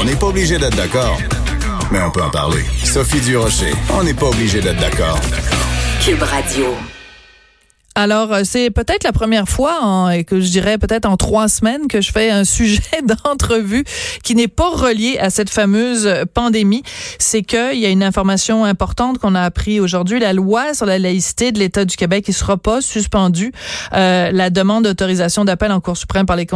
[0.00, 1.18] On n'est pas obligé d'être d'accord,
[1.92, 2.64] mais on peut en parler.
[2.84, 5.20] Sophie Durocher, on n'est pas obligé d'être d'accord.
[6.02, 6.74] Cube Radio.
[7.94, 11.86] Alors, euh, c'est peut-être la première fois, et que je dirais peut-être en trois semaines,
[11.86, 13.84] que je fais un sujet d'entrevue
[14.22, 16.82] qui n'est pas relié à cette fameuse pandémie.
[17.18, 20.18] C'est qu'il y a une information importante qu'on a appris aujourd'hui.
[20.18, 23.52] La loi sur la laïcité de l'État du Québec ne sera pas suspendue.
[23.92, 26.46] Euh, la demande d'autorisation d'appel en Cour suprême par les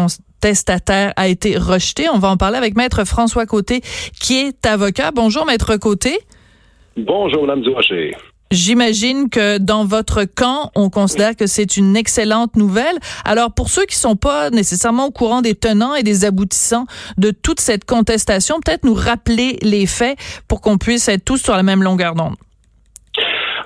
[1.16, 2.08] a été rejetée.
[2.08, 3.80] On va en parler avec Maître François Côté,
[4.20, 5.10] qui est avocat.
[5.10, 6.18] Bonjour, Maître Côté.
[6.96, 8.14] Bonjour, Mme Durocher.
[8.50, 12.96] J'imagine que dans votre camp, on considère que c'est une excellente nouvelle.
[13.24, 16.86] Alors, pour ceux qui sont pas nécessairement au courant des tenants et des aboutissants
[17.16, 21.56] de toute cette contestation, peut-être nous rappeler les faits pour qu'on puisse être tous sur
[21.56, 22.36] la même longueur d'onde.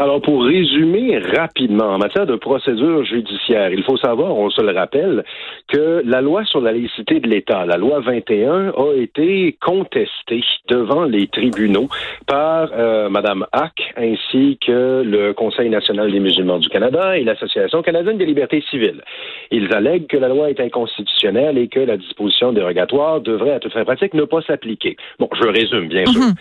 [0.01, 4.73] Alors, pour résumer rapidement, en matière de procédure judiciaire, il faut savoir, on se le
[4.73, 5.25] rappelle,
[5.67, 11.03] que la loi sur la laïcité de l'État, la loi 21, a été contestée devant
[11.03, 11.89] les tribunaux
[12.29, 17.83] par euh, Mme Hack ainsi que le Conseil national des musulmans du Canada et l'Association
[17.83, 19.03] canadienne des libertés civiles.
[19.51, 23.73] Ils allèguent que la loi est inconstitutionnelle et que la disposition dérogatoire devrait, à toute
[23.73, 24.97] fin pratique, ne pas s'appliquer.
[25.19, 26.21] Bon, je résume, bien sûr.
[26.21, 26.35] Mm-hmm.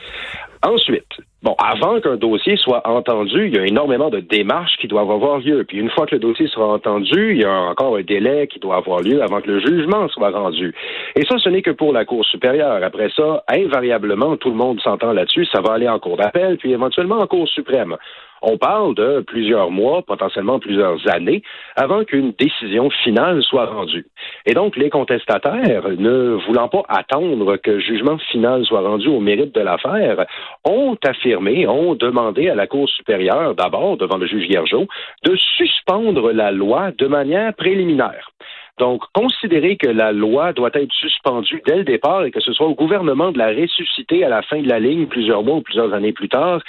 [0.63, 5.11] Ensuite, bon, avant qu'un dossier soit entendu, il y a énormément de démarches qui doivent
[5.11, 5.63] avoir lieu.
[5.67, 8.59] Puis une fois que le dossier sera entendu, il y a encore un délai qui
[8.59, 10.73] doit avoir lieu avant que le jugement soit rendu.
[11.15, 12.83] Et ça, ce n'est que pour la Cour supérieure.
[12.83, 16.71] Après ça, invariablement, tout le monde s'entend là-dessus, ça va aller en Cour d'appel, puis
[16.71, 17.95] éventuellement en Cour suprême.
[18.41, 21.41] On parle de plusieurs mois, potentiellement plusieurs années,
[21.75, 24.05] avant qu'une décision finale soit rendue.
[24.45, 29.19] Et donc, les contestataires, ne voulant pas attendre que le jugement final soit rendu au
[29.19, 30.25] mérite de l'affaire,
[30.65, 34.87] ont affirmé, ont demandé à la Cour supérieure, d'abord devant le juge Hiergeau,
[35.23, 38.31] de suspendre la loi de manière préliminaire.
[38.77, 42.67] Donc, considérer que la loi doit être suspendue dès le départ et que ce soit
[42.67, 45.93] au gouvernement de la ressusciter à la fin de la ligne, plusieurs mois ou plusieurs
[45.93, 46.61] années plus tard,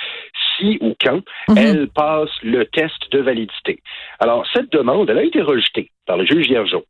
[0.57, 1.59] si ou quand mhm.
[1.59, 3.81] elle passe le test de validité.
[4.21, 6.85] Alors, cette demande, elle a été rejetée par le juge Hiergeau.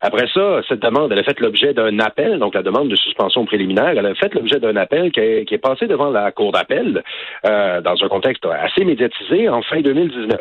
[0.00, 3.46] Après ça, cette demande, elle a fait l'objet d'un appel, donc la demande de suspension
[3.46, 6.52] préliminaire, elle a fait l'objet d'un appel qui est, qui est, passé devant la Cour
[6.52, 7.02] d'appel
[7.46, 10.38] euh, dans un contexte assez médiatisé en fin 2019.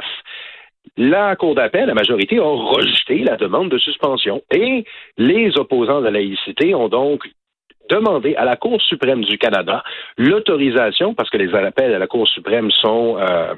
[0.97, 4.85] La Cour d'appel, la majorité, a rejeté la demande de suspension et
[5.17, 7.23] les opposants de la laïcité ont donc
[7.89, 9.83] demandé à la Cour suprême du Canada
[10.17, 13.53] l'autorisation, parce que les appels à la Cour suprême sont euh,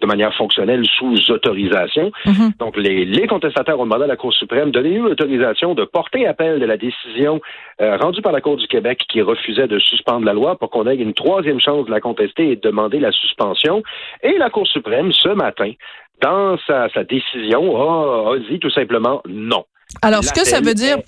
[0.00, 2.12] de manière fonctionnelle sous autorisation.
[2.26, 2.52] Mhm.
[2.58, 6.26] Donc, les, les, contestataires ont demandé à la Cour suprême de donner l'autorisation de porter
[6.26, 7.40] appel de la décision
[7.80, 10.86] euh, rendue par la Cour du Québec qui refusait de suspendre la loi pour qu'on
[10.86, 13.82] ait une troisième chance de la contester et de demander la suspension.
[14.22, 15.72] Et la Cour suprême, ce matin,
[16.20, 19.64] dans sa, décision, a, dit tout simplement non.
[20.02, 20.98] Alors, ce que ça veut dire,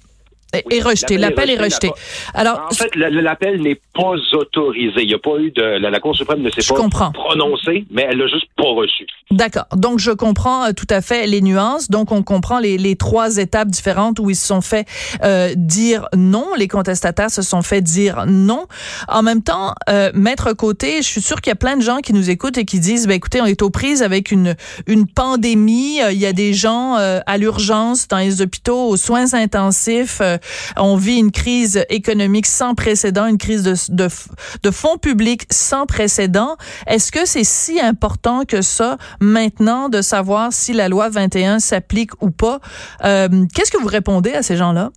[0.52, 1.16] est, rejeté.
[1.16, 1.90] L'appel est rejeté.
[2.34, 5.02] Alors, en fait, l'appel n'est pas autorisé.
[5.02, 8.18] Il n'y a pas eu de la, Cour suprême ne s'est pas prononcée, mais elle
[8.18, 9.06] l'a juste pas reçu.
[9.30, 9.66] D'accord.
[9.74, 11.90] Donc je comprends euh, tout à fait les nuances.
[11.90, 14.86] Donc on comprend les, les trois étapes différentes où ils se sont fait
[15.24, 16.46] euh, dire non.
[16.56, 18.66] Les contestataires se sont fait dire non.
[19.08, 21.98] En même temps, euh, maître côté, je suis sûr qu'il y a plein de gens
[21.98, 24.54] qui nous écoutent et qui disent, ben écoutez, on est aux prises avec une
[24.86, 25.98] une pandémie.
[26.10, 30.20] Il y a des gens euh, à l'urgence dans les hôpitaux, aux soins intensifs.
[30.76, 34.08] On vit une crise économique sans précédent, une crise de,
[34.70, 36.56] fonds publics sans précédent.
[36.86, 42.10] Est-ce que c'est si important que ça maintenant de savoir si la loi 21 s'applique
[42.20, 42.60] ou pas?
[43.04, 44.90] Euh, qu'est-ce que vous répondez à ces gens-là?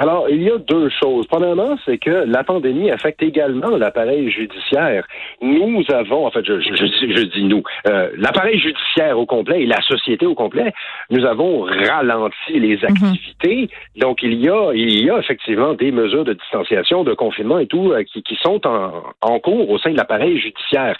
[0.00, 1.26] Alors, il y a deux choses.
[1.26, 5.06] Premièrement, c'est que la pandémie affecte également l'appareil judiciaire.
[5.42, 9.80] Nous avons, en fait, je, je, dis nous, euh, l'appareil judiciaire au complet et la
[9.82, 10.72] société au complet,
[11.10, 12.84] nous avons ralenti les mhm.
[12.84, 13.68] activités.
[13.96, 17.66] Donc, il y a, il y a effectivement des mesures de distanciation, de confinement et
[17.66, 20.96] tout euh, qui, qui sont en, en cours au sein de l'appareil judiciaire.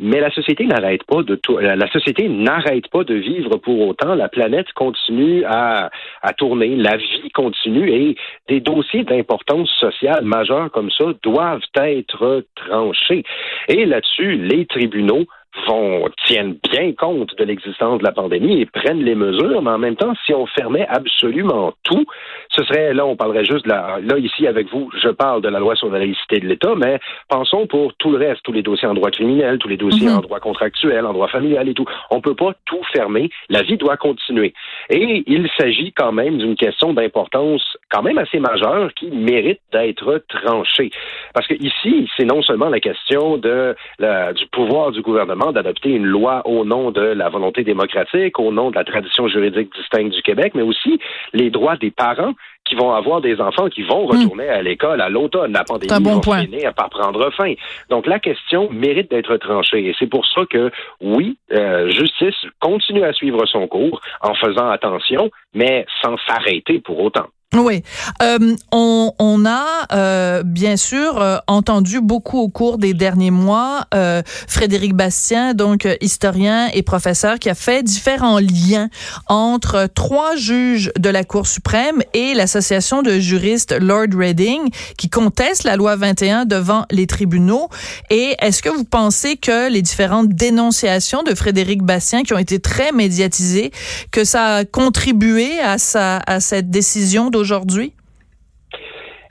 [0.00, 4.14] Mais la société n'arrête pas de la société n'arrête pas de vivre pour autant.
[4.14, 5.90] La planète continue à,
[6.22, 8.16] à tourner, la vie continue et
[8.48, 13.24] des dossiers d'importance sociale majeure comme ça doivent être tranchés.
[13.68, 15.26] Et là-dessus, les tribunaux
[15.68, 19.78] vont tiennent bien compte de l'existence de la pandémie et prennent les mesures, mais en
[19.78, 22.04] même temps, si on fermait absolument tout,
[22.50, 25.48] ce serait là, on parlerait juste de la là ici avec vous, je parle de
[25.48, 26.98] la loi sur la laïcité de l'État, mais
[27.28, 30.18] pensons pour tout le reste, tous les dossiers en droit criminel, tous les dossiers mhm.
[30.18, 31.86] en droit contractuel, en droit familial et tout.
[32.10, 33.30] On peut pas tout fermer.
[33.48, 34.54] La vie doit continuer.
[34.90, 40.22] Et il s'agit quand même d'une question d'importance quand même assez majeure qui mérite d'être
[40.28, 40.90] tranchée.
[41.34, 46.06] Parce que ici, c'est non seulement la question de du pouvoir du gouvernement d'adopter une
[46.06, 50.22] loi au nom de la volonté démocratique, au nom de la tradition juridique distincte du
[50.22, 50.98] Québec, mais aussi
[51.32, 54.10] les droits des parents qui vont avoir des enfants qui vont hmm.
[54.10, 55.52] retourner à l'école à l'automne.
[55.52, 57.54] La pandémie bon va finir par prendre fin.
[57.88, 59.86] Donc la question mérite d'être tranchée.
[59.86, 60.70] Et c'est pour ça que,
[61.00, 67.00] oui, euh, justice continue à suivre son cours en faisant attention, mais sans s'arrêter pour
[67.00, 67.26] autant.
[67.56, 67.82] Oui,
[68.22, 69.64] euh, on, on, a
[69.94, 75.88] euh, bien sûr euh, entendu beaucoup au cours des derniers mois euh, Frédéric Bastien, donc
[76.02, 78.90] historien et professeur, qui a fait différents liens
[79.28, 84.68] entre trois juges de la Cour suprême et l'association de juristes Lord Reading,
[84.98, 87.70] qui contestent la loi 21 devant les tribunaux.
[88.10, 92.58] Et est-ce que vous pensez que les différentes dénonciations de Frédéric Bastien, qui ont été
[92.58, 93.70] très médiatisées,
[94.10, 97.92] que ça a contribué à sa à cette décision aujourd'hui?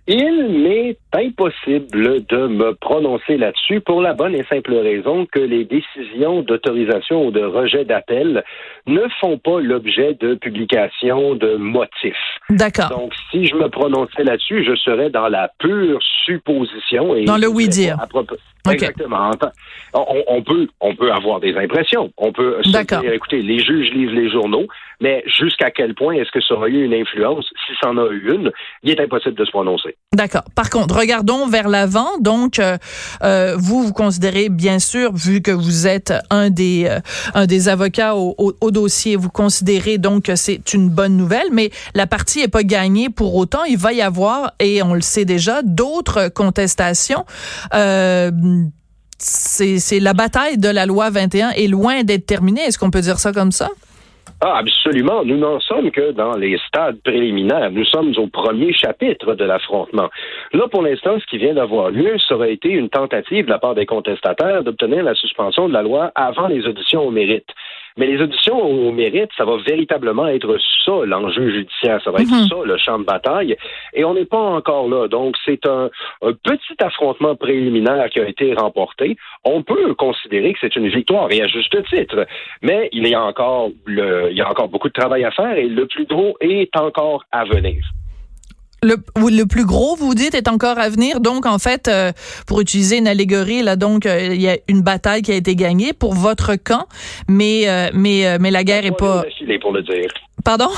[0.09, 5.65] Il m'est impossible de me prononcer là-dessus pour la bonne et simple raison que les
[5.65, 8.45] décisions d'autorisation ou de rejet d'appel
[8.86, 12.15] ne font pas l'objet de publication de motifs.
[12.50, 12.88] D'accord.
[12.88, 17.13] Donc, si je me prononçais là-dessus, je serais dans la pure supposition.
[17.13, 17.98] Et dans le oui-dire.
[18.73, 19.31] Exactement.
[19.93, 22.11] On, peut, on peut avoir des impressions.
[22.17, 24.67] On peut se dire, écoutez, les juges lisent les journaux,
[24.99, 27.45] mais jusqu'à quel point est-ce que ça aura eu une influence?
[27.65, 28.51] Si ça en a eu une,
[28.83, 29.95] il est impossible de se prononcer.
[30.13, 30.43] D'accord.
[30.55, 32.17] Par contre, regardons vers l'avant.
[32.19, 32.77] Donc, euh,
[33.23, 36.99] euh, vous, vous considérez, bien sûr, vu que vous êtes un des, euh,
[37.35, 41.69] un des avocats au, au, dossier, vous considérez donc que c'est une bonne nouvelle, mais
[41.93, 43.63] la partie n'est pas gagnée pour autant.
[43.65, 47.25] Il va y avoir, et on le sait déjà, d'autres contestations.
[47.73, 48.31] Euh,
[49.17, 52.61] c'est la bataille de la loi 21 est loin d'être terminée.
[52.61, 53.69] Est-ce qu'on peut dire ça comme ça?
[54.39, 55.25] Ah, absolument.
[55.25, 57.71] Nous n'en sommes que dans les stades préliminaires.
[57.71, 60.09] Nous sommes au premier chapitre de l'affrontement.
[60.53, 63.57] Là, pour l'instant, ce qui vient d'avoir lieu, ça aurait été une tentative de la
[63.57, 67.47] part des contestataires d'obtenir la suspension de la loi avant les auditions au mérite.
[67.97, 72.01] Mais les auditions au mérite, ça va véritablement être ça, l'enjeu judiciaire.
[72.03, 72.47] Ça va être mhm.
[72.47, 73.55] ça, le champ de bataille.
[73.94, 75.07] Et on n'est pas encore là.
[75.07, 75.89] Donc, c'est un,
[76.21, 79.17] petit affrontement préliminaire qui a été remporté.
[79.44, 82.25] On peut considérer que c'est une victoire, et à juste titre.
[82.61, 85.57] Mais il y a encore le, il y a encore beaucoup de travail à faire
[85.57, 87.83] et le plus gros est encore à venir.
[88.83, 91.19] Le, le, plus gros, vous dites, est encore à venir.
[91.19, 92.12] Donc, en fait, euh,
[92.45, 95.56] pour utiliser une allégorie, là, donc, euh, il y a une bataille qui a été
[95.56, 96.85] gagnée pour votre camp,
[97.27, 99.24] mais, euh, mais, mais la guerre est pas.
[99.62, 100.09] pour le dire.
[100.45, 100.69] Pardon?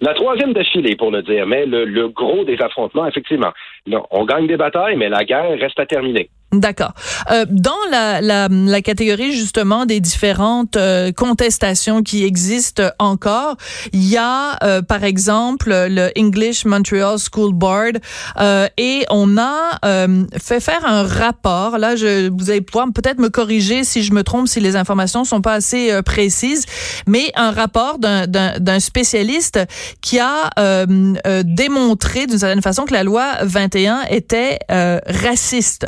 [0.00, 3.52] La troisième défilée, pour le dire, mais le, le gros des affrontements, effectivement.
[3.86, 6.30] Non, on gagne des batailles, mais la guerre reste à terminer.
[6.50, 6.94] D'accord.
[7.30, 13.58] Euh, dans la, la, la, catégorie justement des différentes euh, contestations qui existent encore,
[13.92, 17.98] il y a euh, par exemple le English Montreal School Board
[18.40, 19.78] euh, et on a
[20.40, 21.76] fait faire un rapport.
[21.76, 25.24] Là, je, vous allez pouvoir peut-être me corriger si je me trompe, si les informations
[25.24, 26.64] sont pas assez précises,
[27.06, 29.60] mais un rapport d'un spécialiste
[30.00, 30.50] qui a
[31.44, 35.86] démontré d'une certaine façon que la loi 21 était raciste.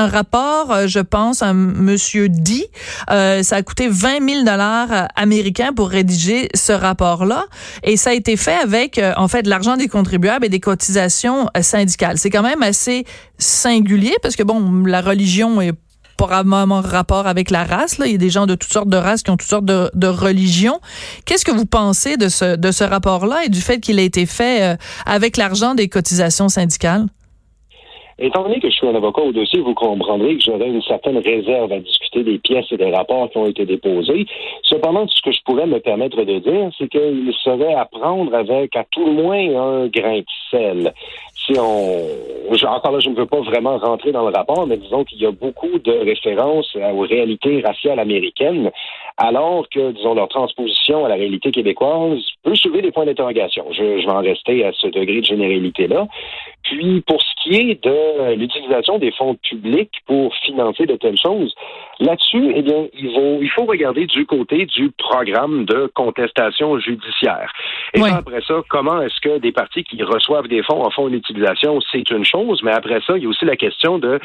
[0.00, 2.66] Un rapport, euh, je pense, un monsieur dit.
[3.10, 7.44] Euh, ça a coûté 20 000 dollars euh, américains pour rédiger ce rapport-là,
[7.82, 12.18] et ça a été fait avec, en fait, l'argent des contribuables et des cotisations syndicales.
[12.18, 13.04] C'est quand même assez
[13.38, 15.72] singulier parce que bon, la religion est
[16.16, 17.98] probablement rapport avec la race.
[17.98, 18.06] Là.
[18.06, 19.90] Il y a des gens de toutes sortes de races qui ont toutes sortes de,
[19.94, 20.80] de religions.
[21.24, 24.26] Qu'est-ce que vous pensez de ce, de ce rapport-là et du fait qu'il a été
[24.26, 24.76] fait
[25.06, 27.06] avec l'argent des cotisations syndicales?
[28.22, 31.16] Étant donné que je suis un avocat au dossier, vous comprendrez que j'aurais une certaine
[31.16, 34.26] réserve à discuter des pièces et des rapports qui ont été déposés.
[34.62, 38.76] Cependant, ce que je pourrais me permettre de dire, c'est qu'il serait à prendre avec,
[38.76, 40.92] à tout le moins, un grain de sel.
[41.34, 41.96] Si on,
[42.68, 45.26] encore là, je ne veux pas vraiment rentrer dans le rapport, mais disons qu'il y
[45.26, 48.70] a beaucoup de références aux réalités raciales américaines,
[49.22, 53.66] alors que, disons, leur transposition à la réalité québécoise peut soulever des points d'interrogation.
[53.70, 56.08] Je, vais en rester à ce degré de généralité-là.
[56.62, 61.54] Puis, pour ce qui est de l'utilisation des fonds publics pour financer de telles choses,
[62.00, 67.52] là-dessus, eh bien, il faut, il faut regarder du côté du programme de contestation judiciaire.
[67.94, 71.14] Et après ça, comment est-ce que des partis qui reçoivent des fonds en font une
[71.14, 74.20] utilisation, c'est une chose, mais après ça, il y a aussi la question de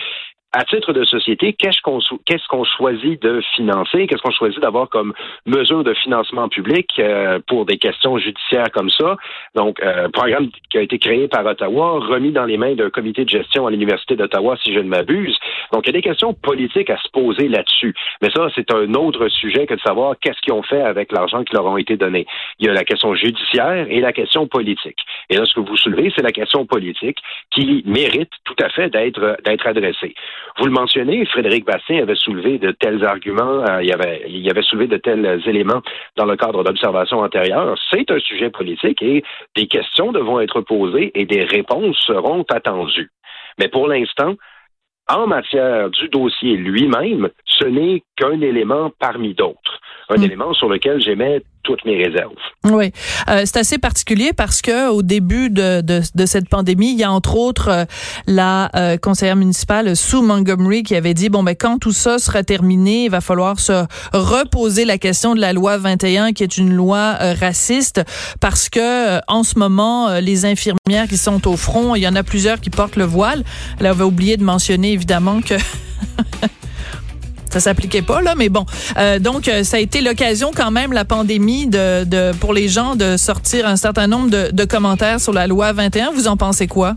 [0.56, 4.90] à titre de société, qu'est-ce qu'on qu'est-ce qu'on choisit de financer, qu'est-ce qu'on choisit d'avoir
[4.90, 5.14] comme
[5.46, 9.18] mesure de financement public euh, pour des questions judiciaires comme ça?
[9.54, 13.26] Donc, euh, programme qui a été créé par Ottawa, remis dans les mains d'un comité
[13.26, 15.38] de gestion à l'université d'Ottawa, si je ne m'abuse.
[15.74, 17.50] Donc, il y a des questions politiques à se poser
[18.22, 21.44] Mais ça, c'est un autre sujet que de savoir qu'est-ce qu'ils ont fait avec l'argent
[21.44, 22.26] qui leur ont été donné.
[22.60, 25.00] Il y a la question judiciaire et la question politique.
[25.30, 27.18] Et là, ce que vous soulevez, c'est la question politique
[27.52, 30.16] qui mérite tout à fait d'être d'être adressée.
[30.58, 34.62] Vous le mentionnez, Frédéric Bastien avait soulevé de tels arguments, euh, il, avait, il avait
[34.62, 35.82] soulevé de tels éléments
[36.16, 37.76] dans le cadre d'observation antérieure.
[37.92, 39.24] C'est un sujet politique et
[39.56, 43.12] des questions devront être posées et des réponses seront attendues.
[43.60, 44.36] Mais pour l'instant,
[45.08, 49.80] en matière du dossier lui-même, ce n'est qu'un élément parmi d'autres.
[50.10, 50.24] Un hmm.
[50.24, 52.32] élément sur lequel j'émets toutes mes réserves.
[52.64, 52.92] Oui,
[53.30, 57.04] euh, c'est assez particulier parce que au début de, de, de, cette pandémie, il y
[57.04, 57.86] a entre autres euh,
[58.28, 62.44] la euh, conseillère municipale Sue Montgomery qui avait dit bon ben quand tout ça sera
[62.44, 66.74] terminé, il va falloir se reposer la question de la loi 21 qui est une
[66.74, 68.02] loi euh, raciste
[68.40, 72.24] parce que en ce moment les infirmières qui sont au front, il y en a
[72.24, 73.44] plusieurs qui portent le voile.
[73.80, 75.56] Elle avait oublié de mentionner évidemment que
[77.56, 78.66] ça s'appliquait pas là, mais bon.
[78.98, 82.68] Euh, donc euh, ça a été l'occasion quand même la pandémie de, de, pour les
[82.68, 86.12] gens de sortir un certain nombre de, de commentaires sur la loi 21.
[86.12, 86.96] Vous en pensez quoi?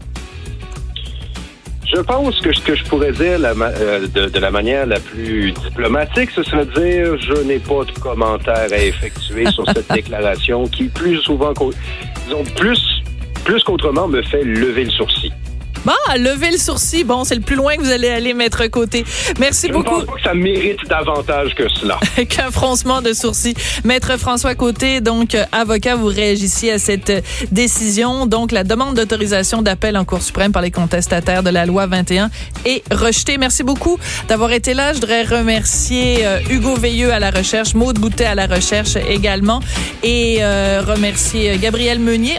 [1.95, 6.31] Je pense que ce que je pourrais dire euh, de, la manière la plus diplomatique,
[6.35, 10.89] ce serait de dire je n'ai pas de commentaires à effectuer sur cette déclaration qui
[10.89, 12.83] plus souvent, disons, plus,
[13.45, 15.33] plus qu'autrement me fait lever le sourcil.
[15.89, 17.05] Bon, levez le sourcil.
[17.05, 19.07] Bon, c'est le plus loin que vous allez aller, Maître Côté.
[19.41, 20.01] Merci beaucoup.
[20.01, 21.99] Je pense pas que ça mérite davantage que cela.
[22.29, 23.55] Qu'un froncement de sourcil.
[23.85, 27.21] Maître François Côté, donc euh, avocat, vous réagissiez à cette euh,
[27.53, 28.27] décision.
[28.27, 32.29] Donc, la demande d'autorisation d'appel en Cour suprême par les contestataires de la loi 21
[32.67, 33.39] est rejetée.
[33.39, 34.93] Merci beaucoup d'avoir été là.
[34.93, 39.61] Je voudrais remercier euh, Hugo Veilleux à la recherche, Maude Boutet à la recherche également
[40.03, 40.41] et
[40.87, 42.37] remercier Gabriel Meunier.